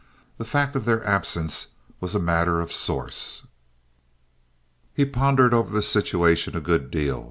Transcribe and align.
The 0.39 0.45
fact 0.45 0.75
of 0.75 0.85
their 0.85 1.05
absence 1.05 1.67
was 1.99 2.15
a 2.15 2.19
matter 2.19 2.59
of 2.59 2.73
source. 2.73 3.43
He 4.95 5.05
pondered 5.05 5.53
over 5.53 5.71
the 5.71 5.83
situation 5.83 6.57
a 6.57 6.59
good 6.59 6.89
deal. 6.89 7.19